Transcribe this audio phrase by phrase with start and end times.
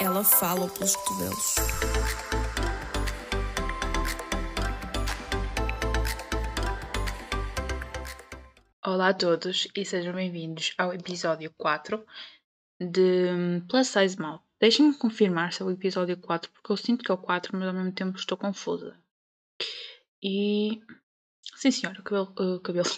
[0.00, 1.54] Ela fala pelos cotovelos.
[8.84, 12.04] Olá a todos e sejam bem-vindos ao episódio 4
[12.80, 14.40] de Plus Size Mouth.
[14.58, 17.68] Deixem-me confirmar se é o episódio 4, porque eu sinto que é o 4, mas
[17.68, 18.94] ao mesmo tempo estou confusa.
[20.22, 20.82] E.
[21.56, 22.34] Sim, senhora, cabelo.
[22.38, 22.88] Uh, cabelo.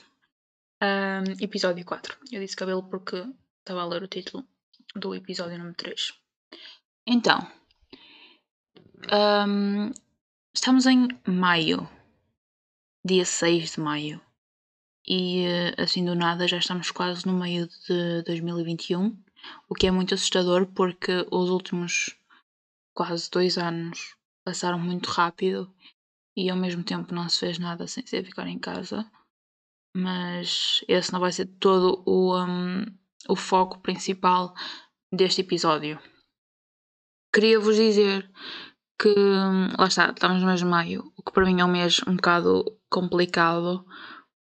[0.82, 2.18] Um, episódio 4.
[2.32, 3.24] Eu disse cabelo porque
[3.60, 4.45] estava a ler o título
[4.96, 6.12] do episódio número 3.
[7.06, 7.38] Então.
[9.12, 9.92] Um,
[10.52, 11.88] estamos em maio.
[13.04, 14.20] Dia 6 de maio.
[15.06, 15.45] E
[15.78, 19.16] assim do nada já estamos quase no meio de 2021
[19.68, 22.16] o que é muito assustador porque os últimos
[22.95, 25.73] quase dois anos passaram muito rápido
[26.37, 29.09] e ao mesmo tempo não se fez nada sem ser ficar em casa.
[29.95, 32.84] Mas esse não vai ser todo o, um,
[33.28, 34.55] o foco principal
[35.12, 35.98] deste episódio.
[37.35, 38.30] Queria vos dizer
[38.98, 41.73] que, hum, lá está, estamos no mês de maio, o que para mim é um
[41.73, 43.85] mês um bocado complicado,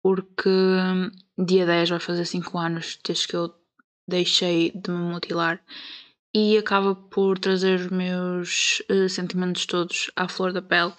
[0.02, 3.54] porque hum, dia 10 vai fazer 5 anos desde que eu
[4.08, 5.64] deixei de me mutilar
[6.34, 10.94] e acaba por trazer os meus uh, sentimentos todos à flor da pele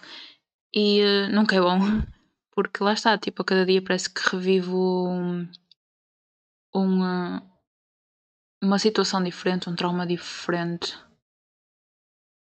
[0.74, 1.78] e uh, nunca é bom
[2.62, 5.08] porque lá está, tipo, a cada dia parece que revivo
[6.74, 7.42] uma,
[8.62, 10.94] uma situação diferente, um trauma diferente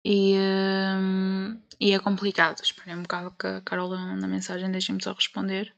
[0.03, 2.63] e, uh, e é complicado.
[2.63, 5.75] Esperei um bocado que a Carola manda mensagem, deixem-me só responder.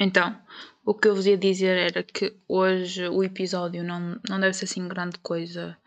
[0.00, 0.40] Então,
[0.84, 4.64] o que eu vos ia dizer era que hoje o episódio não, não deve ser
[4.64, 5.78] assim grande coisa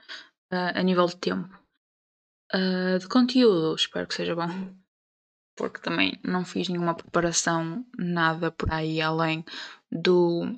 [0.51, 1.49] uh, a nível de tempo.
[2.53, 4.47] Uh, de conteúdo, espero que seja bom.
[5.55, 9.43] Porque também não fiz nenhuma preparação, nada por aí além
[9.91, 10.55] do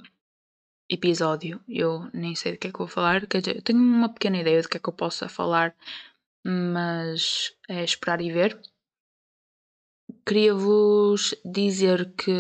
[0.90, 1.62] episódio.
[1.68, 3.26] Eu nem sei do que é que vou falar.
[3.28, 5.76] Quer dizer, eu tenho uma pequena ideia do que é que eu possa falar,
[6.46, 8.60] mas é esperar e ver.
[10.26, 12.32] Queria vos dizer que.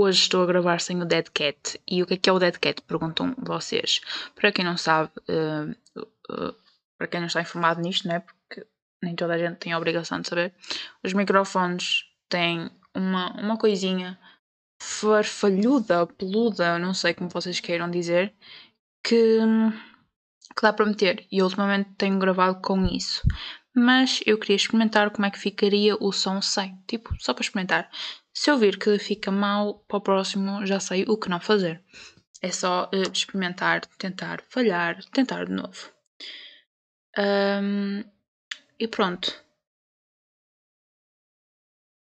[0.00, 1.76] Hoje estou a gravar sem o Dead Cat.
[1.84, 2.80] E o que é que é o Dead Cat?
[2.82, 4.00] Perguntam vocês.
[4.32, 6.00] Para quem não sabe, uh,
[6.32, 6.54] uh,
[6.96, 8.20] para quem não está informado nisto, né?
[8.20, 8.64] porque
[9.02, 10.54] nem toda a gente tem a obrigação de saber,
[11.02, 14.16] os microfones têm uma, uma coisinha
[14.80, 18.32] farfalhuda, peluda, não sei como vocês queiram dizer,
[19.02, 19.40] que,
[20.54, 21.26] que dá para meter.
[21.28, 23.26] E ultimamente tenho gravado com isso
[23.78, 27.90] mas eu queria experimentar como é que ficaria o som sem, tipo, só para experimentar.
[28.32, 31.82] Se eu vir que fica mal, para o próximo já sei o que não fazer.
[32.40, 35.92] É só uh, experimentar, tentar, falhar, tentar de novo.
[37.18, 38.04] Um,
[38.78, 39.32] e pronto.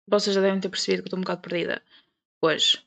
[0.07, 1.81] Vocês já devem ter percebido que estou um bocado perdida
[2.41, 2.81] hoje.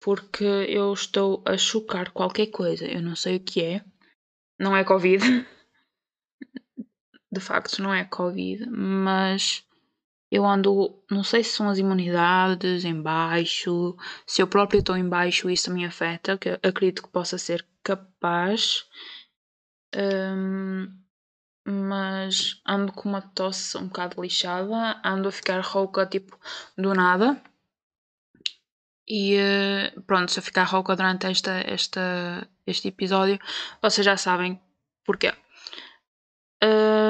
[0.00, 2.86] Porque eu estou a chocar qualquer coisa.
[2.86, 3.84] Eu não sei o que é.
[4.58, 5.22] Não é Covid.
[7.30, 9.64] de facto não é Covid, mas
[10.30, 13.96] eu ando, não sei se são as imunidades em baixo,
[14.26, 18.86] se eu próprio estou em baixo isso me afeta, que acredito que possa ser capaz.
[19.96, 20.86] Um,
[21.66, 26.38] mas ando com uma tosse um bocado lixada, ando a ficar rouca tipo
[26.76, 27.40] do nada.
[29.06, 33.38] E eh, pronto, se eu ficar rouca durante esta, esta, este episódio,
[33.82, 34.60] vocês já sabem
[35.04, 35.32] porquê.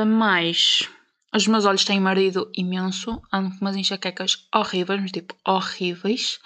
[0.05, 0.89] Mas
[1.35, 6.39] os meus olhos têm marido imenso, ando com umas enxaquecas horríveis, mas tipo horríveis.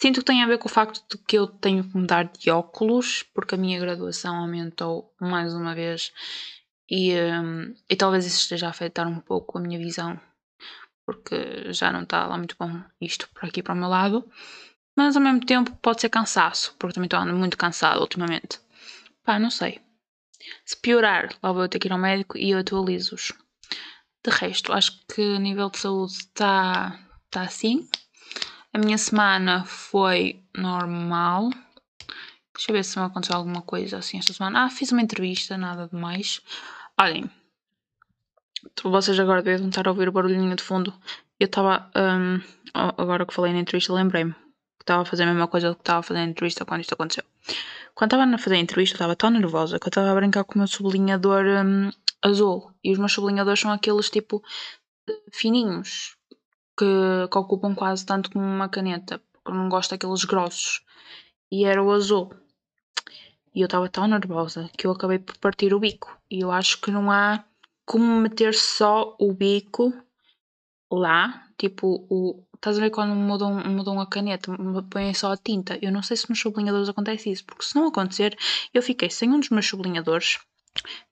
[0.00, 2.50] Sinto que tem a ver com o facto de que eu tenho que mudar de
[2.50, 6.12] óculos, porque a minha graduação aumentou mais uma vez
[6.88, 10.18] e, um, e talvez isso esteja a afetar um pouco a minha visão,
[11.04, 14.24] porque já não está lá muito bom isto por aqui para o meu lado.
[14.96, 18.60] Mas ao mesmo tempo pode ser cansaço, porque também estou andando muito cansado ultimamente.
[19.24, 19.80] Pá, não sei.
[20.64, 23.32] Se piorar, lá vou eu ter que ir ao médico e eu atualizo-os.
[24.24, 26.98] De resto, acho que a nível de saúde está
[27.30, 27.88] tá assim.
[28.72, 31.50] A minha semana foi normal.
[32.54, 34.64] Deixa eu ver se me aconteceu alguma coisa assim esta semana.
[34.64, 36.40] Ah, fiz uma entrevista, nada de mais.
[37.00, 37.30] Olhem,
[38.82, 40.92] vocês agora devem estar a ouvir o barulhinho de fundo.
[41.38, 42.40] Eu estava, um,
[42.74, 46.00] agora que falei na entrevista, lembrei-me que estava a fazer a mesma coisa que estava
[46.00, 47.24] a fazer na entrevista quando isto aconteceu.
[47.98, 50.54] Quando estava a fazer a entrevista, estava tão nervosa que eu estava a brincar com
[50.54, 51.90] o meu sublinhador um,
[52.22, 52.72] azul.
[52.84, 54.40] E os meus sublinhadores são aqueles tipo
[55.32, 56.16] fininhos
[56.78, 56.86] que,
[57.28, 60.80] que ocupam quase tanto como uma caneta, porque eu não gosto daqueles grossos.
[61.50, 62.32] E era o azul.
[63.52, 66.16] e eu estava tão nervosa que eu acabei por partir o bico.
[66.30, 67.44] E eu acho que não há
[67.84, 69.92] como meter só o bico
[70.88, 74.52] lá, tipo, o, estás a ver quando mudam, mudam a caneta,
[74.90, 75.78] põem só a tinta.
[75.80, 78.36] Eu não sei se nos sublinhadores acontece isso, porque se não acontecer,
[78.74, 80.38] eu fiquei sem um dos meus sublinhadores,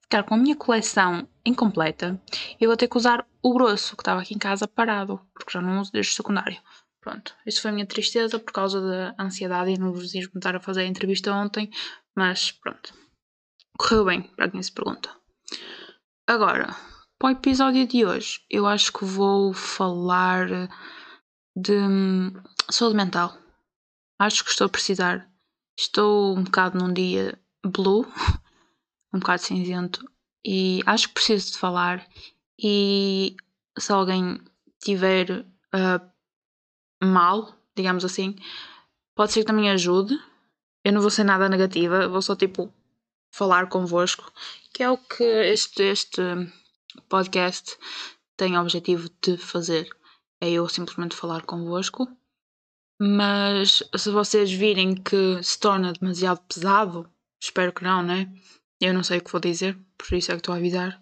[0.03, 2.21] ficar com a minha coleção incompleta,
[2.61, 5.61] eu vou ter que usar o grosso que estava aqui em casa parado, porque já
[5.61, 6.61] não uso desde o secundário.
[7.01, 10.61] Pronto, isso foi a minha tristeza por causa da ansiedade e nervosismo de estar a
[10.61, 11.71] fazer a entrevista ontem,
[12.17, 12.93] mas pronto.
[13.79, 15.11] Correu bem, para quem se pergunta.
[16.27, 16.75] Agora,
[17.19, 20.49] para o episódio de hoje, eu acho que vou falar
[21.57, 22.33] de hum,
[22.71, 23.37] saúde mental.
[24.19, 25.29] Acho que estou a precisar.
[25.79, 28.07] Estou um bocado num dia blue,
[29.13, 30.05] um bocado cinzento,
[30.45, 32.07] e acho que preciso de falar.
[32.59, 33.37] E
[33.79, 34.39] se alguém
[34.81, 38.37] tiver uh, mal, digamos assim,
[39.15, 40.15] pode ser que também ajude.
[40.85, 42.73] Eu não vou ser nada negativa, vou só tipo
[43.33, 44.33] falar convosco,
[44.73, 46.23] que é o que este, este
[47.09, 47.77] podcast
[48.37, 49.89] tem o objetivo de fazer.
[50.41, 52.07] É eu simplesmente falar convosco.
[53.01, 57.11] Mas se vocês virem que se torna demasiado pesado,
[57.41, 58.33] espero que não, né?
[58.81, 61.01] Eu não sei o que vou dizer, por isso é que estou a avisar.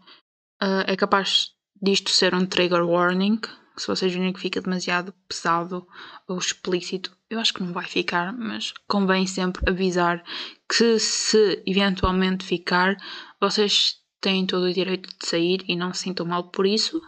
[0.63, 3.41] Uh, é capaz disto ser um trigger warning,
[3.77, 5.87] se vocês virem que fica demasiado pesado
[6.29, 10.23] ou explícito, eu acho que não vai ficar, mas convém sempre avisar
[10.69, 12.97] que se eventualmente ficar,
[13.41, 17.03] vocês têm todo o direito de sair e não se sintam mal por isso.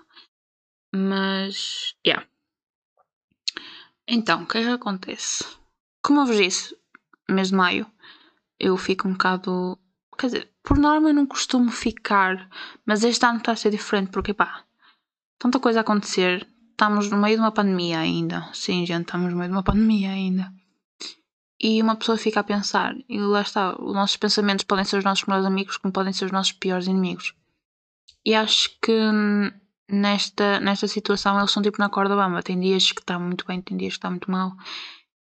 [0.97, 2.27] Mas, yeah.
[4.09, 5.45] Então, o que é que acontece?
[6.03, 6.77] Como eu vos disse,
[7.29, 7.87] mês de maio,
[8.59, 9.79] eu fico um bocado.
[10.19, 12.49] Quer dizer, por norma eu não costumo ficar,
[12.87, 14.65] mas este ano está a ser diferente porque, pá,
[15.39, 18.49] tanta coisa a acontecer, estamos no meio de uma pandemia ainda.
[18.55, 20.51] Sim, gente, estamos no meio de uma pandemia ainda.
[21.61, 25.05] E uma pessoa fica a pensar, e lá está, os nossos pensamentos podem ser os
[25.05, 27.35] nossos melhores amigos, como podem ser os nossos piores inimigos.
[28.25, 28.93] E acho que
[29.89, 32.43] nesta, nesta situação eles são tipo na corda bamba.
[32.43, 34.53] Tem dias que está muito bem, tem dias que está muito mal.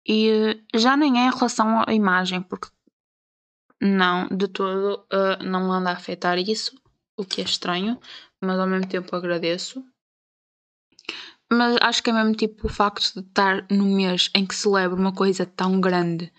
[0.07, 2.69] E eh, já nem é em relação à imagem, porque
[3.81, 6.81] não, de todo, uh, não anda a afetar isso,
[7.17, 7.99] o que é estranho,
[8.41, 9.85] mas ao mesmo tempo agradeço
[11.51, 14.99] mas acho que é mesmo tipo o facto de estar no mês em que celebro
[14.99, 16.33] uma coisa tão grande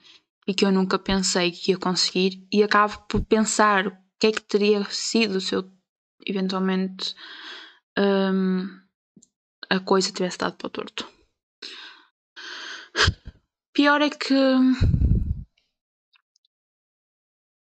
[0.46, 4.32] e que eu nunca pensei que ia conseguir e acabo por pensar o que é
[4.32, 5.70] que teria sido se eu
[6.26, 7.16] eventualmente
[7.98, 8.80] um,
[9.70, 11.08] a coisa tivesse dado para o torto.
[13.74, 14.34] Pior é que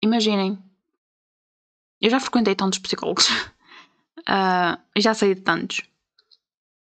[0.03, 0.59] imaginem,
[2.01, 5.83] eu já frequentei tantos psicólogos uh, já saí de tantos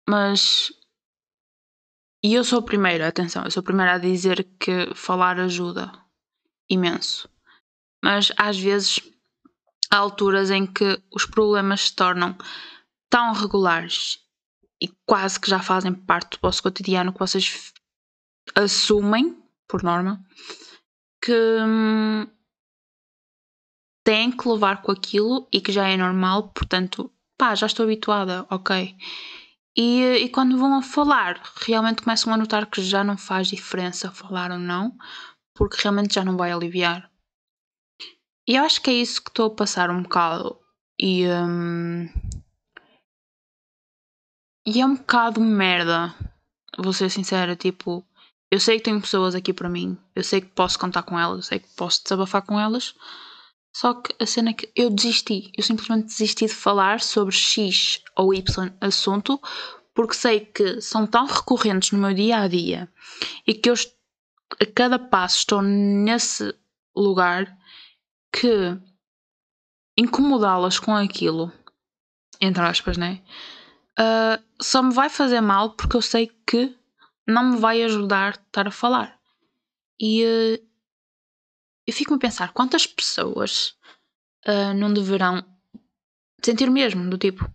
[0.07, 0.71] mas.
[2.23, 5.91] E eu sou a primeira, atenção, eu sou a primeira a dizer que falar ajuda
[6.69, 7.29] imenso.
[8.03, 8.99] Mas às vezes
[9.91, 12.35] há alturas em que os problemas se tornam
[13.09, 14.19] tão regulares
[14.81, 17.73] e quase que já fazem parte do vosso cotidiano que vocês
[18.53, 20.23] assumem, por norma,
[21.21, 22.27] que hum,
[24.03, 28.45] têm que levar com aquilo e que já é normal, portanto, pá, já estou habituada,
[28.49, 28.95] ok.
[29.77, 34.11] E, e quando vão a falar, realmente começam a notar que já não faz diferença
[34.11, 34.95] falar ou não,
[35.53, 37.11] porque realmente já não vai aliviar.
[38.47, 40.59] E eu acho que é isso que estou a passar um bocado.
[40.99, 42.07] E, um,
[44.65, 46.13] e é um bocado merda,
[46.77, 47.55] vou ser sincera.
[47.55, 48.03] Tipo,
[48.49, 51.37] eu sei que tenho pessoas aqui para mim, eu sei que posso contar com elas,
[51.37, 52.95] eu sei que posso desabafar com elas.
[53.75, 58.01] Só que a cena é que eu desisti, eu simplesmente desisti de falar sobre X
[58.15, 59.39] ou Y assunto
[59.93, 62.89] porque sei que são tão recorrentes no meu dia a dia
[63.45, 63.75] e que eu
[64.61, 66.53] a cada passo estou nesse
[66.95, 67.57] lugar
[68.31, 68.77] que
[69.97, 71.51] incomodá-las com aquilo,
[72.39, 73.21] entre aspas, né?
[73.97, 76.75] Uh, só me vai fazer mal porque eu sei que
[77.25, 79.17] não me vai ajudar estar a falar.
[79.99, 80.65] E uh,
[81.87, 83.77] eu fico-me a pensar quantas pessoas
[84.47, 85.43] uh, não deverão
[86.43, 87.49] sentir o mesmo, do tipo.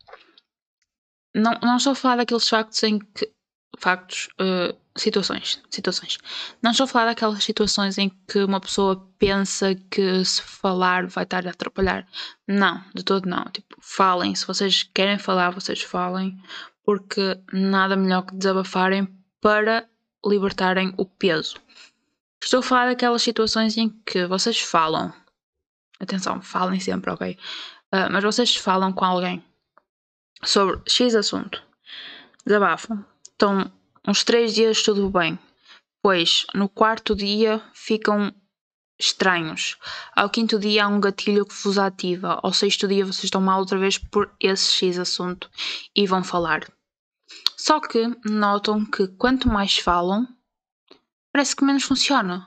[1.35, 3.33] Não, não estou a falar daqueles factos em que.
[3.81, 6.19] Factos, uh, situações, situações.
[6.63, 11.25] Não estou a falar daquelas situações em que uma pessoa pensa que se falar vai
[11.25, 12.07] estar a atrapalhar.
[12.47, 13.45] Não, de todo não.
[13.45, 14.35] Tipo, falem.
[14.35, 16.39] Se vocês querem falar, vocês falem.
[16.85, 19.09] Porque nada melhor que desabafarem
[19.41, 19.89] para
[20.25, 21.57] libertarem o peso.
[22.43, 25.13] Estou a falar daquelas situações em que vocês falam.
[25.99, 27.39] Atenção, falem sempre, ok?
[27.93, 29.45] Uh, mas vocês falam com alguém
[30.43, 31.63] sobre X assunto.
[32.47, 33.05] Desabafam.
[33.41, 33.73] Estão
[34.07, 35.39] uns três dias tudo bem.
[36.03, 38.35] Pois no quarto dia ficam
[38.99, 39.79] estranhos.
[40.15, 42.39] Ao quinto dia há um gatilho que vos ativa.
[42.43, 45.51] Ao sexto dia vocês estão mal outra vez por esse X assunto
[45.97, 46.71] e vão falar.
[47.57, 50.29] Só que notam que quanto mais falam,
[51.33, 52.47] parece que menos funciona.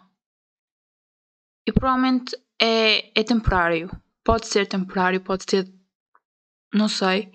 [1.66, 3.90] E provavelmente é, é temporário.
[4.24, 5.74] Pode ser temporário, pode ser.
[6.72, 7.34] Não sei.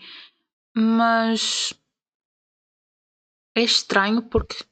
[0.76, 1.74] Mas.
[3.58, 4.64] É estranho porque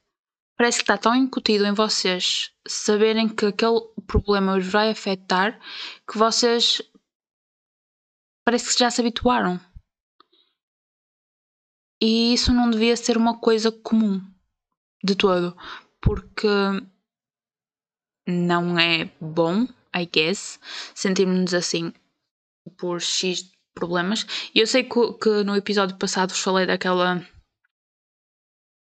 [0.57, 5.59] parece que está tão incutido em vocês saberem que aquele problema os vai afetar
[6.09, 6.81] que vocês
[8.45, 9.59] parece que já se habituaram.
[12.01, 14.21] E isso não devia ser uma coisa comum
[15.03, 15.53] de todo,
[15.99, 16.47] porque
[18.25, 20.61] não é bom, I guess,
[20.95, 21.91] sentirmos-nos assim
[22.77, 24.25] por X problemas.
[24.55, 27.21] E eu sei que, que, no episódio passado vos falei daquela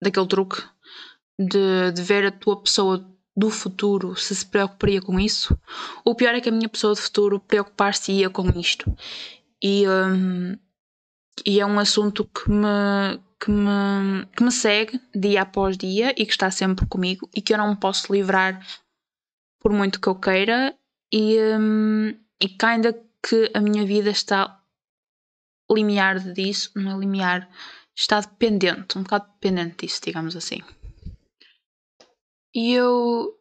[0.02, 0.62] daquele truque
[1.38, 5.57] de, de ver a tua pessoa do futuro se se preocuparia com isso.
[6.05, 8.93] O pior é que a minha pessoa do futuro preocupar-se-ia com isto.
[9.62, 10.59] E, um,
[11.47, 16.26] e é um assunto que me, que, me, que me segue dia após dia e
[16.26, 18.61] que está sempre comigo e que eu não posso livrar
[19.61, 20.76] por muito que eu queira.
[21.12, 22.09] E, um,
[22.43, 22.93] e ainda
[23.26, 24.61] que a minha vida está
[25.71, 27.49] limiar disso, não é limiar,
[27.99, 30.61] está dependente, um bocado dependente disso, digamos assim.
[32.55, 33.37] E eu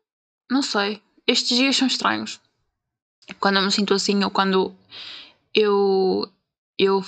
[0.49, 2.41] não sei, estes dias são estranhos.
[3.39, 4.75] Quando eu me sinto assim ou quando
[5.53, 6.31] eu
[6.79, 7.03] eu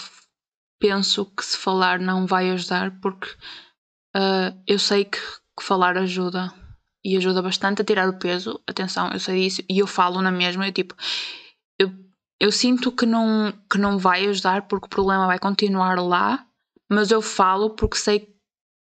[0.79, 3.27] penso que se falar não vai ajudar porque
[4.15, 6.53] uh, eu sei que, que, falar ajuda
[7.03, 8.61] e ajuda bastante a tirar o peso.
[8.67, 10.67] Atenção, eu sei disso e eu falo na mesma.
[10.67, 10.95] Eu tipo,
[11.79, 11.91] eu,
[12.39, 16.45] eu sinto que não, que não vai ajudar porque o problema vai continuar lá,
[16.89, 18.35] mas eu falo porque sei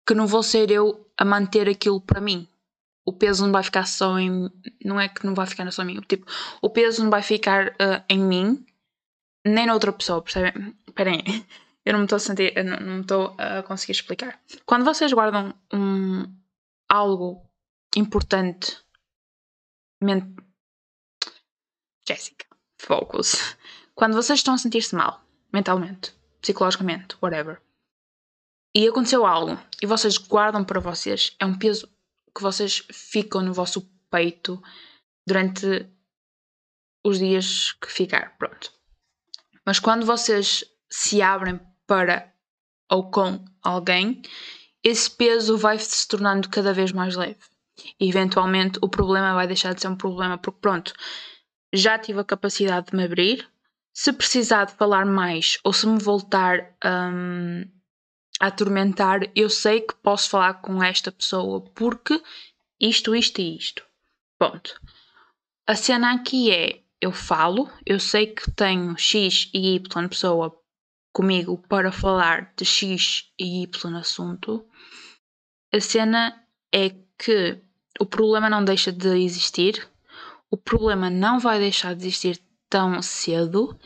[0.07, 2.48] que não vou ser eu a manter aquilo para mim
[3.05, 4.50] o peso não vai ficar só em.
[4.83, 6.01] Não é que não vai ficar só em mim.
[6.01, 6.25] Tipo,
[6.62, 8.65] o peso não vai ficar uh, em mim
[9.45, 10.75] nem na outra pessoa, percebem?
[10.88, 11.24] Esperem,
[11.83, 12.53] eu não me estou a sentir.
[12.63, 14.39] não, estou a conseguir explicar.
[14.65, 16.24] Quando vocês guardam um,
[16.89, 17.43] algo
[17.95, 18.77] importante.
[20.01, 20.24] Ment...
[22.07, 22.45] Jéssica,
[22.79, 23.55] focus.
[23.93, 27.62] Quando vocês estão a sentir-se mal, mentalmente, psicologicamente, whatever,
[28.73, 31.87] e aconteceu algo e vocês guardam para vocês, é um peso
[32.35, 34.61] que vocês ficam no vosso peito
[35.27, 35.89] durante
[37.03, 38.37] os dias que ficar.
[38.37, 38.71] Pronto.
[39.65, 42.33] Mas quando vocês se abrem para
[42.89, 44.21] ou com alguém,
[44.83, 47.39] esse peso vai se tornando cada vez mais leve.
[47.99, 50.93] E eventualmente o problema vai deixar de ser um problema, porque pronto,
[51.73, 53.47] já tive a capacidade de me abrir.
[53.93, 57.65] Se precisar de falar mais ou se me voltar um,
[58.41, 62.19] a atormentar, eu sei que posso falar com esta pessoa porque
[62.79, 63.86] isto, isto e isto.
[64.39, 64.81] Ponto.
[65.67, 70.60] A cena aqui é: eu falo, eu sei que tenho X e Y pessoa
[71.13, 74.65] comigo para falar de X e Y assunto.
[75.71, 76.43] A cena
[76.74, 77.62] é que
[78.00, 79.88] o problema não deixa de existir,
[80.50, 83.79] o problema não vai deixar de existir tão cedo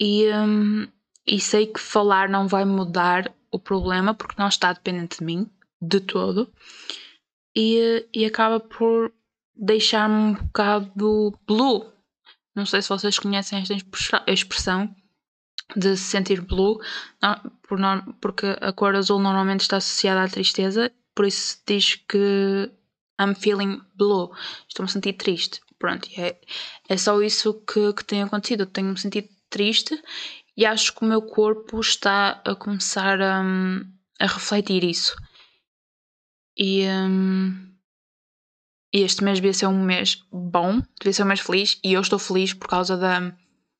[0.00, 0.88] e, hum,
[1.24, 5.50] e sei que falar não vai mudar o problema porque não está dependente de mim
[5.80, 6.52] de todo
[7.54, 9.12] e, e acaba por
[9.54, 11.92] deixar-me um bocado blue.
[12.54, 13.74] Não sei se vocês conhecem esta
[14.26, 14.94] expressão
[15.76, 16.80] de se sentir blue,
[18.20, 22.70] porque a cor azul normalmente está associada à tristeza, por isso diz que
[23.20, 24.30] I'm feeling blue,
[24.68, 25.60] estou-me a sentir triste.
[25.78, 26.36] Pronto, é,
[26.88, 28.62] é só isso que, que tem acontecido.
[28.62, 30.00] Eu tenho-me sentido triste
[30.58, 33.44] e acho que o meu corpo está a começar a,
[34.18, 35.14] a refletir isso.
[36.56, 37.72] E, um,
[38.92, 42.18] este mês devia ser um mês bom, devia ser um mês feliz e eu estou
[42.18, 43.32] feliz por causa da,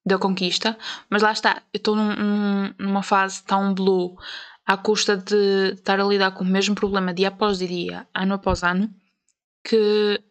[0.06, 0.78] da conquista,
[1.11, 4.16] mas lá está, eu estou num, numa fase tão blue
[4.64, 8.62] à custa de estar a lidar com o mesmo problema dia após dia, ano após
[8.62, 8.88] ano,
[9.64, 10.23] que,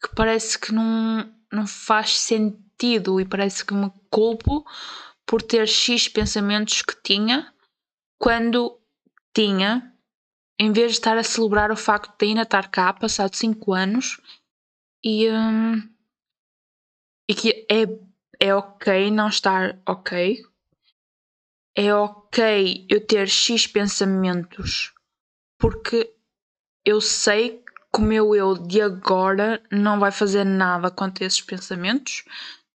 [0.00, 4.64] que parece que não, não faz sentido e parece que me culpo
[5.28, 7.52] por ter X pensamentos que tinha
[8.18, 8.80] quando
[9.36, 9.94] tinha,
[10.58, 14.18] em vez de estar a celebrar o facto de ainda estar cá, passado 5 anos,
[15.04, 15.76] e, um,
[17.28, 17.84] e que é,
[18.40, 20.42] é ok não estar ok,
[21.76, 24.94] é ok eu ter X pensamentos,
[25.58, 26.10] porque
[26.86, 27.62] eu sei
[27.94, 32.24] que o meu eu de agora não vai fazer nada contra esses pensamentos,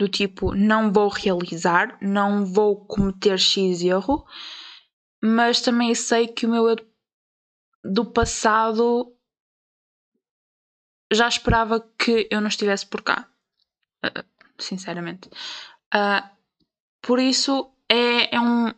[0.00, 4.26] do tipo não vou realizar, não vou cometer X erro,
[5.23, 6.76] mas também sei que o meu eu
[7.85, 9.14] do passado
[11.12, 13.28] já esperava que eu não estivesse por cá.
[14.02, 14.25] uh,
[14.59, 15.28] sinceramente.
[15.95, 16.26] Uh,
[17.02, 18.73] por isso é, é um,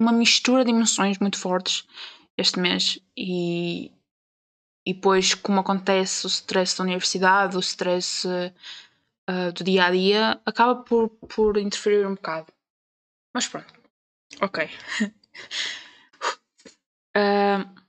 [0.00, 1.88] uma mistura de emoções muito fortes
[2.36, 3.90] este mês e,
[4.86, 8.28] e depois como acontece o stress da universidade, o stress
[9.30, 12.52] uh, do dia a dia, acaba por, por interferir um bocado.
[13.34, 13.72] Mas pronto,
[14.40, 14.68] ok.
[17.16, 17.84] uh,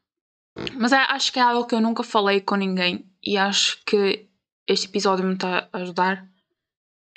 [0.77, 4.29] mas é, acho que é algo que eu nunca falei com ninguém e acho que
[4.67, 6.27] este episódio me está a ajudar.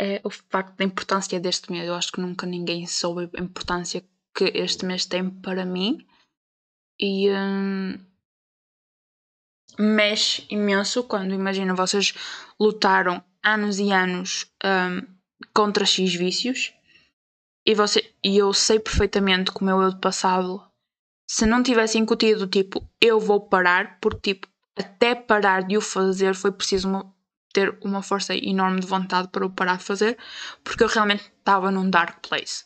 [0.00, 1.86] É o facto da importância deste mês.
[1.86, 6.06] Eu acho que nunca ninguém soube a importância que este mês tem para mim.
[7.00, 7.98] E hum,
[9.78, 12.14] mexe imenso quando, imagina, vocês
[12.60, 13.22] lutaram
[13.54, 15.06] anos e anos hum,
[15.54, 16.72] contra X vícios
[17.66, 20.68] e, você, e eu sei perfeitamente como eu do passado
[21.30, 26.34] se não tivesse incutido, tipo, eu vou parar, porque, tipo, até parar de o fazer
[26.34, 27.14] foi preciso uma,
[27.52, 30.16] ter uma força enorme de vontade para o parar de fazer,
[30.64, 32.64] porque eu realmente estava num dark place.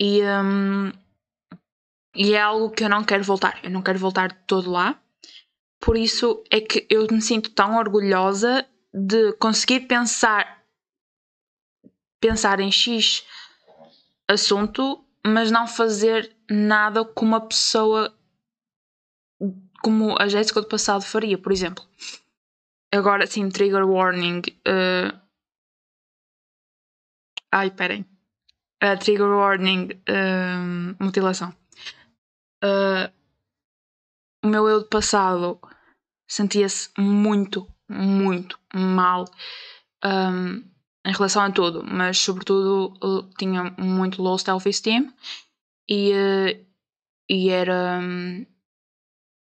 [0.00, 0.90] E, um,
[2.16, 3.60] e é algo que eu não quero voltar.
[3.62, 4.98] Eu não quero voltar de todo lá.
[5.78, 10.62] Por isso é que eu me sinto tão orgulhosa de conseguir pensar
[12.20, 13.26] pensar em X
[14.28, 18.16] assunto, mas não fazer nada como uma pessoa
[19.82, 21.84] como a Jéssica do passado faria, por exemplo.
[22.92, 24.42] Agora sim, trigger warning.
[24.66, 25.18] Uh...
[27.50, 28.06] Ai, esperem.
[28.82, 31.54] Uh, trigger warning uh, mutilação.
[32.62, 33.10] Uh,
[34.44, 35.60] o meu eu do passado
[36.28, 39.24] sentia-se muito, muito mal
[40.04, 40.62] um,
[41.04, 45.12] em relação a tudo, mas sobretudo tinha muito low self-esteem
[45.88, 46.66] e, uh,
[47.28, 48.46] e era um,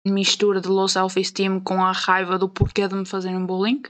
[0.06, 3.82] mistura de low self-esteem com a raiva do porquê de me fazerem bullying.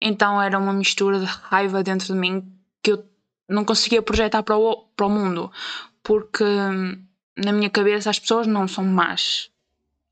[0.00, 3.04] Então era uma mistura de raiva dentro de mim que eu
[3.48, 5.50] não conseguia projetar para o, para o mundo,
[6.02, 7.04] porque hum,
[7.36, 9.50] na minha cabeça as pessoas não são más.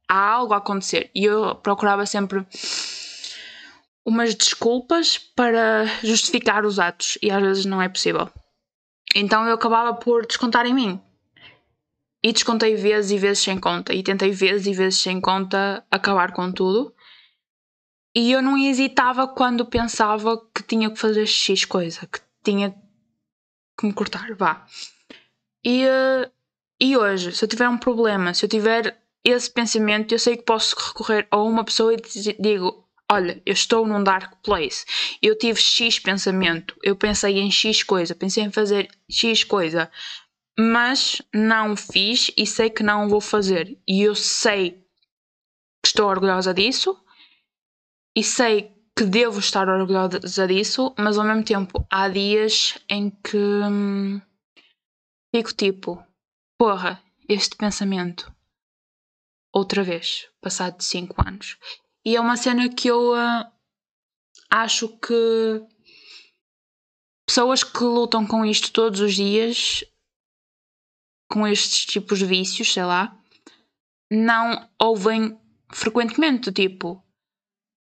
[0.09, 2.45] Há algo a acontecer e eu procurava sempre
[4.07, 8.31] umas desculpas para justificar os atos e às vezes não é possível.
[9.15, 11.01] Então eu acabava por descontar em mim.
[12.23, 13.93] E descontei vezes e vezes sem conta.
[13.93, 16.95] E tentei vezes e vezes sem conta acabar com tudo.
[18.15, 22.75] E eu não hesitava quando pensava que tinha que fazer X coisa, que tinha
[23.79, 24.65] que me cortar, vá.
[25.65, 26.31] E, uh,
[26.81, 30.45] e hoje, se eu tiver um problema, se eu tiver esse pensamento, eu sei que
[30.45, 31.97] posso recorrer a uma pessoa e
[32.41, 34.85] digo: Olha, eu estou num dark place.
[35.23, 39.91] Eu tive X pensamento, eu pensei em X coisa, pensei em fazer X coisa
[40.59, 43.79] mas não fiz e sei que não vou fazer.
[43.87, 44.71] E eu sei
[45.83, 46.99] que estou orgulhosa disso
[48.17, 53.37] e sei que devo estar orgulhosa disso, mas ao mesmo tempo há dias em que
[53.37, 54.21] hum,
[55.35, 56.03] fico tipo,
[56.59, 58.35] porra, este pensamento
[59.53, 61.59] outra vez, passado 5 anos.
[62.07, 63.45] E é uma cena que eu uh,
[64.49, 65.61] acho que
[67.27, 69.85] pessoas que lutam com isto todos os dias
[71.29, 73.19] com estes tipos de vícios, sei lá,
[74.09, 75.37] não ouvem
[75.73, 76.53] frequentemente.
[76.53, 77.03] Tipo,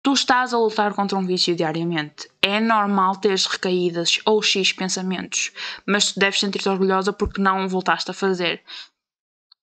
[0.04, 2.28] tu estás a lutar contra um vício diariamente.
[2.42, 5.52] É normal teres recaídas ou X pensamentos,
[5.86, 8.64] mas tu deves sentir-te orgulhosa porque não voltaste a fazer.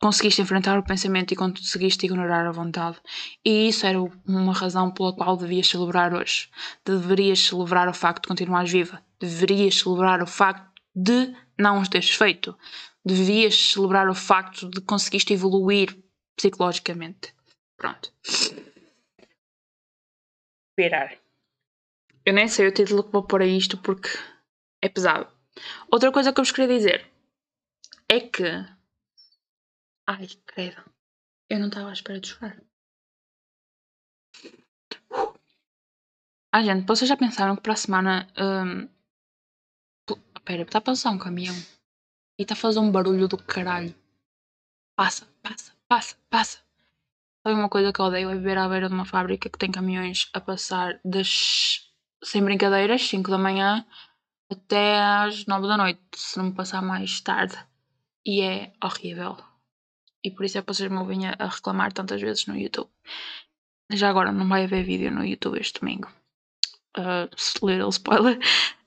[0.00, 2.98] Conseguiste enfrentar o pensamento e conseguiste ignorar a vontade.
[3.44, 6.50] E isso era uma razão pela qual devias celebrar hoje.
[6.84, 9.02] Deverias celebrar o facto de continuares viva.
[9.18, 12.56] Deverias celebrar o facto de não os teres feito
[13.06, 15.96] devias celebrar o facto de conseguiste evoluir
[16.36, 17.32] psicologicamente.
[17.76, 18.12] Pronto.
[20.76, 21.16] Virar.
[22.24, 24.08] Eu nem sei o título que vou pôr a isto porque
[24.82, 25.32] é pesado.
[25.88, 27.06] Outra coisa que eu vos queria dizer
[28.08, 28.75] é que.
[30.08, 30.82] Ai, credo.
[31.50, 32.62] Eu não estava à espera de chorar.
[36.52, 38.28] Ah, gente, vocês já pensaram que para a semana.
[38.38, 38.88] Um...
[40.36, 41.54] Espera, está a passar um caminhão.
[42.38, 43.94] E tá fazendo um barulho do caralho.
[44.96, 46.58] Passa, passa, passa, passa.
[47.42, 49.70] Sabe uma coisa que eu odeio é viver à beira de uma fábrica que tem
[49.70, 51.92] caminhões a passar das.
[52.22, 53.84] sem brincadeiras, 5 da manhã
[54.50, 57.56] até às 9 da noite, se não me passar mais tarde.
[58.24, 59.36] E é horrível.
[60.26, 62.90] E por isso é que vocês me ouvem a reclamar tantas vezes no YouTube.
[63.92, 66.10] Já agora não vai haver vídeo no YouTube este domingo.
[66.98, 67.30] Uh,
[67.64, 68.36] little spoiler.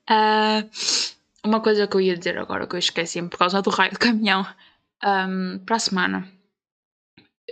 [0.09, 0.69] Uh,
[1.47, 3.99] uma coisa que eu ia dizer agora que eu esqueci por causa do raio de
[3.99, 4.45] caminhão.
[5.01, 6.29] Um, para a semana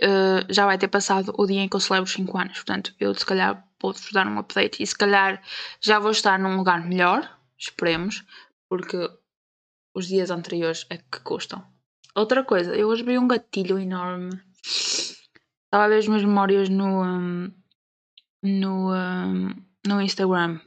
[0.02, 2.56] uh, já vai ter passado o dia em que eu celebro 5 anos.
[2.58, 5.42] Portanto, eu se calhar vou-vos dar um update e se calhar
[5.80, 8.22] já vou estar num lugar melhor, esperemos,
[8.68, 9.10] porque
[9.94, 11.64] os dias anteriores é que custam.
[12.14, 14.30] Outra coisa, eu hoje vi um gatilho enorme.
[14.64, 17.52] Estava a ver as minhas memórias no, um,
[18.42, 19.54] no, um,
[19.86, 20.60] no Instagram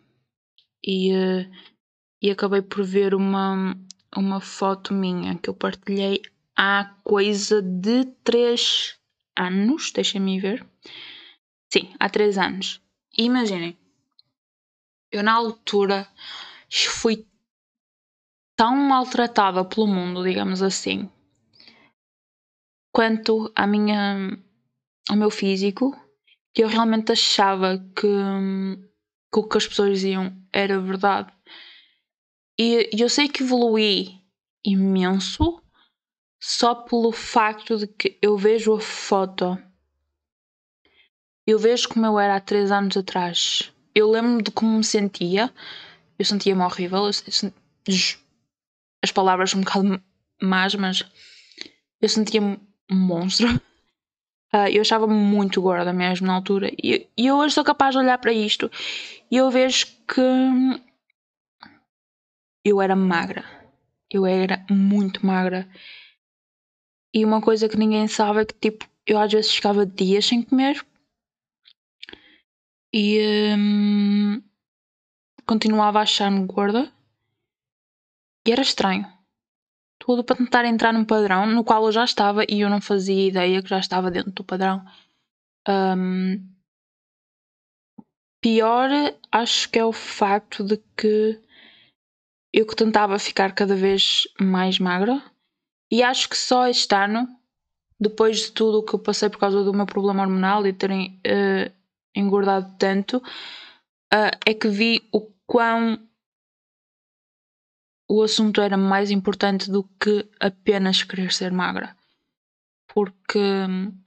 [0.85, 1.51] e, uh,
[2.21, 3.75] e acabei por ver uma,
[4.15, 6.21] uma foto minha que eu partilhei
[6.55, 8.97] há coisa de 3
[9.37, 9.91] anos.
[9.91, 10.65] Deixem-me ver.
[11.71, 12.81] Sim, há 3 anos.
[13.17, 13.77] E imaginem,
[15.11, 16.07] eu na altura
[16.69, 17.25] fui
[18.55, 21.09] tão maltratada pelo mundo, digamos assim,
[22.91, 24.37] quanto à minha,
[25.09, 25.95] ao meu físico,
[26.53, 28.07] que eu realmente achava que,
[29.31, 31.31] que o que as pessoas diziam era verdade.
[32.59, 34.19] E eu sei que evolui
[34.63, 35.61] imenso
[36.39, 39.57] só pelo facto de que eu vejo a foto.
[41.47, 43.73] Eu vejo como eu era há três anos atrás.
[43.95, 45.51] Eu lembro de como me sentia.
[46.19, 47.07] Eu sentia-me horrível.
[47.07, 50.03] as palavras são um bocado
[50.41, 51.03] más, mas
[51.99, 52.59] eu sentia-me
[52.91, 53.47] um monstro.
[54.53, 56.69] Uh, eu achava-me muito gorda mesmo na altura.
[56.81, 58.69] E, e eu hoje sou capaz de olhar para isto
[59.31, 60.21] e eu vejo que
[62.63, 63.45] eu era magra.
[64.09, 65.67] Eu era muito magra.
[67.13, 70.41] E uma coisa que ninguém sabe é que, tipo, eu às vezes ficava dias sem
[70.41, 70.85] comer.
[72.93, 74.43] E hum,
[75.45, 76.91] continuava a achar-me gorda.
[78.45, 79.05] E era estranho.
[80.03, 83.27] Tudo para tentar entrar num padrão no qual eu já estava e eu não fazia
[83.27, 84.83] ideia que já estava dentro do padrão.
[85.69, 86.43] Um,
[88.41, 88.89] pior,
[89.31, 91.39] acho que é o facto de que
[92.51, 95.21] eu que tentava ficar cada vez mais magra
[95.91, 97.27] e acho que só este ano,
[97.99, 101.21] depois de tudo o que eu passei por causa do meu problema hormonal e terem
[101.27, 101.71] uh,
[102.15, 105.99] engordado tanto, uh, é que vi o quão
[108.11, 111.95] o assunto era mais importante do que apenas querer ser magra.
[112.93, 113.97] Porque hum,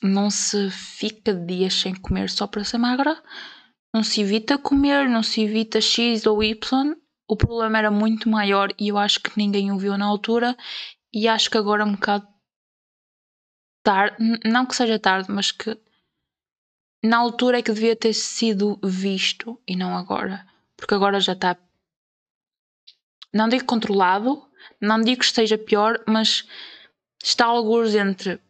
[0.00, 3.20] não se fica dias sem comer só para ser magra,
[3.92, 6.94] não se evita comer, não se evita X ou Y.
[7.28, 10.56] O problema era muito maior e eu acho que ninguém o viu na altura.
[11.12, 12.28] E acho que agora é um bocado
[13.82, 15.76] tarde, não que seja tarde, mas que
[17.02, 21.56] na altura é que devia ter sido visto e não agora, porque agora já está
[23.36, 24.42] não digo controlado,
[24.80, 26.48] não digo que esteja pior, mas
[27.22, 28.40] está alguns entre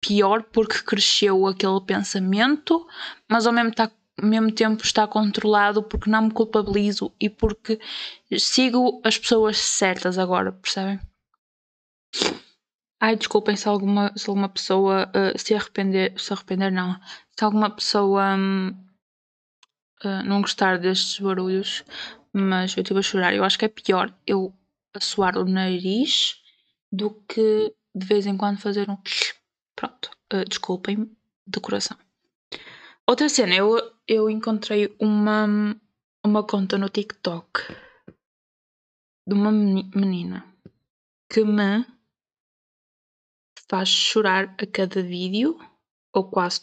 [0.00, 2.86] pior porque cresceu aquele pensamento,
[3.28, 7.78] mas ao mesmo tempo ao mesmo tempo está controlado porque não me culpabilizo e porque
[8.38, 10.98] sigo as pessoas certas agora, percebem?
[12.98, 16.98] Ai, desculpem se alguma, se alguma pessoa uh, se arrepender, se arrepender não,
[17.30, 18.68] se alguma pessoa um,
[20.02, 21.84] uh, eh, não gostar destes barulhos,
[22.36, 23.34] mas eu estive a chorar.
[23.34, 24.54] Eu acho que é pior eu
[24.94, 26.42] assoar o nariz
[26.92, 28.98] do que de vez em quando fazer um
[29.74, 31.10] pronto, uh, desculpem
[31.46, 31.96] de coração.
[33.06, 35.46] Outra cena, eu, eu encontrei uma,
[36.22, 37.62] uma conta no TikTok
[39.26, 40.44] de uma menina
[41.30, 41.86] que me
[43.68, 45.58] faz chorar a cada vídeo,
[46.12, 46.60] ou quase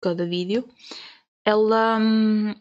[0.00, 0.68] cada vídeo.
[1.44, 2.54] Ela hum,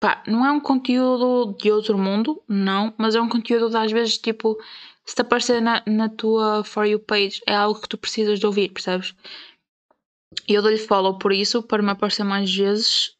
[0.00, 3.92] pá, não é um conteúdo de outro mundo, não, mas é um conteúdo de, às
[3.92, 4.58] vezes tipo
[5.04, 8.46] se te aparecer na, na tua For You page é algo que tu precisas de
[8.46, 9.14] ouvir, percebes?
[10.48, 13.16] E eu dou-lhe follow por isso, para me aparecer mais vezes.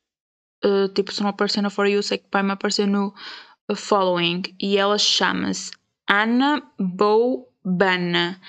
[0.65, 3.13] Uh, tipo, se não aparecer no For You, sei que vai me aparecer no
[3.75, 4.43] Following.
[4.61, 5.73] E ela chama-se
[6.09, 8.41] Ana Boubana.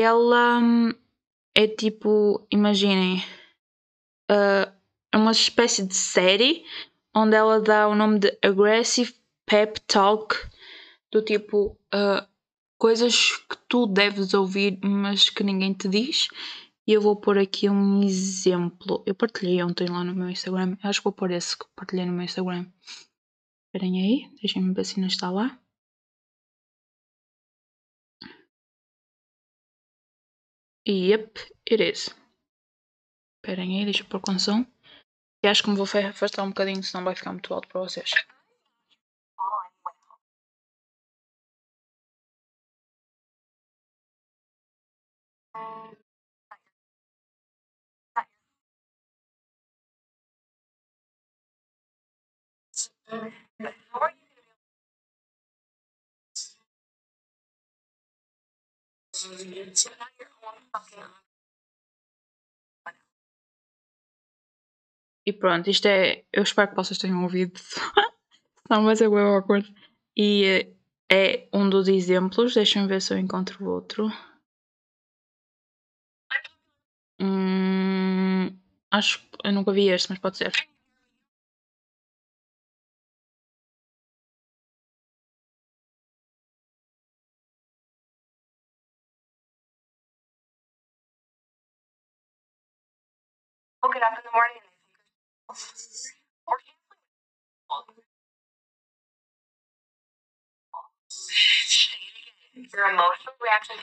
[0.00, 0.92] ela hum,
[1.54, 3.22] é tipo, imaginem,
[4.30, 4.72] uh,
[5.12, 6.64] é uma espécie de série
[7.14, 9.14] onde ela dá o nome de Aggressive
[9.46, 10.34] Pep Talk
[11.10, 12.26] do tipo uh,
[12.76, 16.28] coisas que tu deves ouvir, mas que ninguém te diz.
[16.86, 19.02] E eu vou pôr aqui um exemplo.
[19.04, 20.76] Eu partilhei ontem lá no meu Instagram.
[20.82, 22.66] acho que vou pôr esse que partilhei no meu Instagram.
[23.66, 25.58] Esperem aí, deixem-me ver se ainda está lá.
[30.88, 32.10] Yep, it is.
[33.42, 34.64] Esperem aí, deixa eu pôr com som.
[35.42, 38.12] E acho que me vou afastar um bocadinho, senão vai ficar muito alto para vocês.
[65.28, 66.24] E pronto, isto é.
[66.32, 67.60] Eu espero que vocês tenham ouvido.
[68.70, 69.66] Não vai ser bem awkward.
[70.16, 70.72] E
[71.10, 72.54] é um dos exemplos.
[72.54, 74.10] Deixa-me ver se eu encontro outro.
[77.20, 78.58] Hum,
[78.90, 80.52] acho que eu nunca vi este, mas pode ser.
[93.98, 94.62] Get up in the morning
[96.46, 96.54] or
[102.72, 103.74] your emotional reaction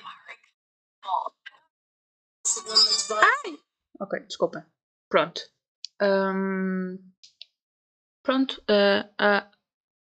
[3.12, 3.60] Ai!
[4.00, 4.66] Ok, desculpa.
[5.10, 5.42] Pronto.
[6.02, 6.98] Hum,
[8.24, 8.62] pronto.
[8.70, 9.44] Uh, uh,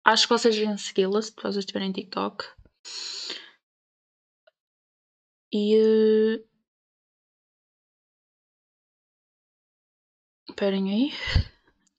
[0.03, 2.43] acho que vocês devem segui-la se vocês estiverem TikTok.
[5.53, 5.77] E.
[5.79, 6.50] Uh,
[10.61, 11.13] esperem aí.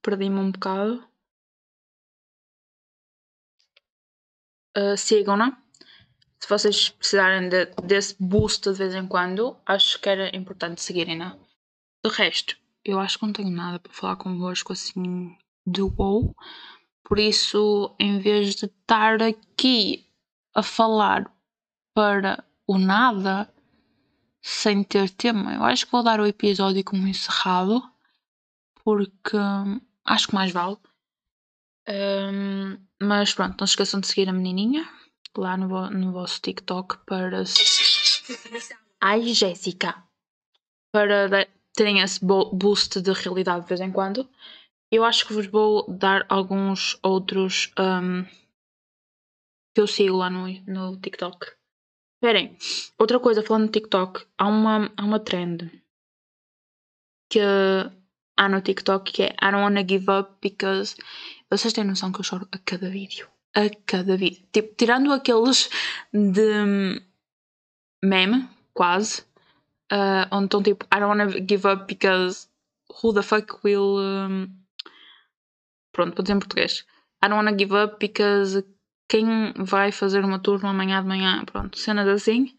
[0.01, 1.05] Perdi-me um bocado.
[4.77, 5.59] Uh, Sigam-na
[6.40, 11.38] se vocês precisarem de, desse boost de vez em quando, acho que era importante seguirem-na.
[12.05, 16.35] De resto, eu acho que não tenho nada para falar convosco assim de WoW.
[17.05, 20.05] Por isso, em vez de estar aqui
[20.53, 21.33] a falar
[21.94, 23.48] para o nada,
[24.40, 27.91] sem ter tema, eu acho que vou dar o episódio como encerrado,
[28.85, 30.77] porque hum, acho que mais vale.
[31.88, 34.88] Um, mas pronto, não se esqueçam de seguir a menininha
[35.37, 37.42] lá no, no vosso TikTok para.
[39.01, 40.03] Ai, Jéssica!
[40.92, 44.29] Para terem esse boost de realidade de vez em quando.
[44.90, 48.25] Eu acho que vos vou dar alguns outros um,
[49.75, 51.47] que eu sigo lá no, no TikTok.
[52.16, 52.57] Esperem,
[52.99, 55.83] outra coisa, falando no TikTok, há uma, há uma trend
[57.31, 57.40] que
[58.37, 60.97] há no TikTok que é I don't wanna give up because
[61.51, 64.42] vocês têm noção que eu choro a cada vídeo a cada vídeo.
[64.53, 65.71] Tipo, tirando aqueles
[66.12, 67.01] de
[68.03, 69.23] meme, quase,
[69.92, 72.49] uh, onde estão tipo, I don't wanna give up because
[73.03, 73.99] who the fuck will.
[73.99, 74.49] Um...
[75.92, 76.87] Pronto, vou dizer em português.
[77.23, 78.64] I don't wanna give up because
[79.09, 82.57] quem vai fazer uma turma amanhã de manhã, pronto, cenas assim,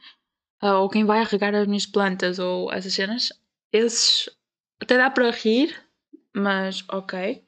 [0.61, 3.29] uh, ou quem vai regar as minhas plantas, ou essas cenas,
[3.71, 4.29] esses
[4.83, 5.73] até dá para rir,
[6.35, 7.43] mas ok.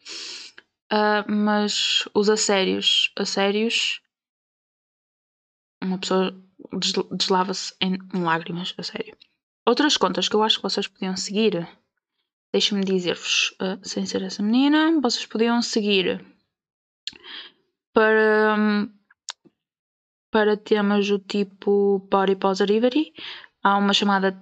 [0.92, 4.02] Uh, mas os assérios, assérios,
[5.84, 6.34] uma pessoa
[7.12, 9.18] deslava-se em lágrimas, a sério.
[9.66, 11.68] Outras contas que eu acho que vocês podiam seguir,
[12.54, 16.26] deixem-me dizer-vos, uh, sem ser essa menina, vocês podiam seguir
[17.94, 18.56] para,
[20.32, 23.14] para temas do tipo Body Positivity.
[23.62, 24.42] Há uma chamada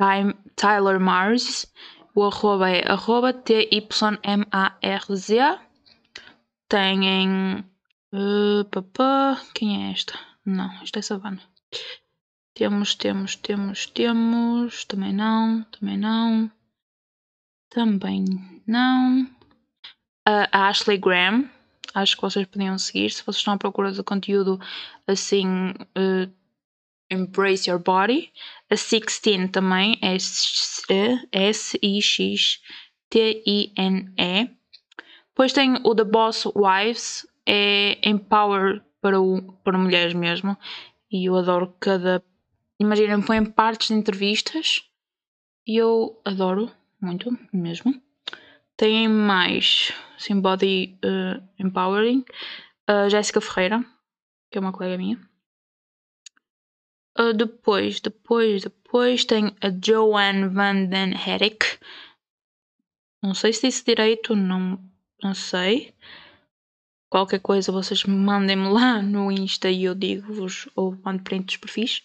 [0.00, 1.70] Time, Tyler Mars
[2.16, 3.68] o arroba é arroba T-Y-M-A-R-Z.
[6.66, 7.62] Têm.
[8.10, 9.38] Uh, papá.
[9.52, 10.18] Quem é esta?
[10.42, 11.42] Não, esta é Savana.
[12.54, 14.86] Temos, temos, temos, temos.
[14.86, 16.50] Também não, também não.
[17.68, 18.24] Também
[18.66, 19.30] não.
[20.24, 21.50] A Ashley Graham.
[21.92, 23.10] Acho que vocês podiam seguir.
[23.10, 24.58] Se vocês estão à procura de conteúdo
[25.06, 25.74] assim.
[25.94, 26.32] Uh,
[27.10, 28.32] Embrace Your Body.
[28.70, 29.20] A 16
[29.52, 30.16] também é
[31.32, 32.60] S-I-X-T-I-N-E.
[35.28, 40.56] Depois tem o The Boss Wives, é Empower para, o, para mulheres mesmo.
[41.10, 42.24] E eu adoro cada.
[42.80, 44.82] Imaginem, põem partes de entrevistas
[45.66, 47.94] e eu adoro muito mesmo.
[48.76, 52.24] Tem mais assim, Body uh, Empowering.
[52.86, 53.84] A Jéssica Ferreira,
[54.50, 55.18] que é uma colega minha.
[57.18, 61.78] Uh, depois, depois, depois tem a Joanne Van Den Herrick.
[63.22, 64.78] Não sei se disse direito, não,
[65.22, 65.94] não sei.
[67.08, 72.04] Qualquer coisa vocês mandem-me lá no Insta e eu digo-vos ou mando print dos perfis.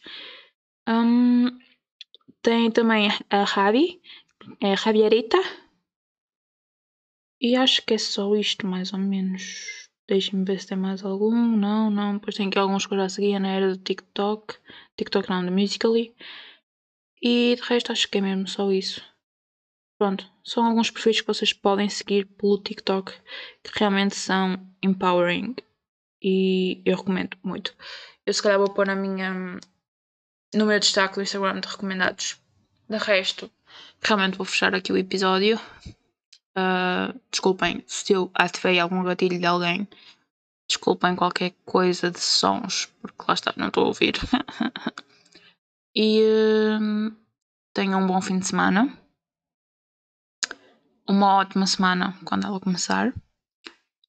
[0.88, 1.47] Um,
[2.41, 4.02] tem também a Rabi,
[4.62, 5.38] é a Rabierita.
[7.41, 9.81] E acho que é só isto mais ou menos.
[10.08, 11.56] Deixem-me ver se tem mais algum.
[11.58, 12.16] Não, não.
[12.16, 14.56] Depois tem aqui alguns que eu já seguia na era do TikTok.
[14.98, 16.14] TikTok não, do Musical.ly.
[17.22, 19.02] E de resto acho que é mesmo só isso.
[19.98, 23.14] Pronto, são alguns perfis que vocês podem seguir pelo TikTok
[23.64, 25.56] que realmente são empowering
[26.20, 27.76] e eu recomendo muito.
[28.26, 29.60] Eu se calhar vou pôr na minha
[30.54, 32.42] no meu destaque do Instagram de recomendados.
[32.90, 33.50] De resto,
[34.02, 35.60] realmente vou fechar aqui o episódio.
[36.58, 39.88] Uh, desculpem se eu ativei algum gatilho de alguém.
[40.68, 44.14] Desculpem qualquer coisa de sons, porque lá está, não estou a ouvir.
[45.94, 46.24] E
[46.80, 47.14] hum,
[47.74, 48.98] tenham um bom fim de semana.
[51.08, 53.14] Uma ótima semana quando ela começar.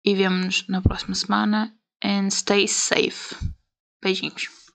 [0.04, 1.76] E vemo-nos na próxima semana.
[2.04, 3.34] And stay safe.
[4.00, 4.61] Beijinhos.